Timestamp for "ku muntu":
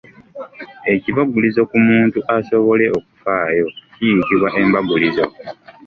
1.69-2.19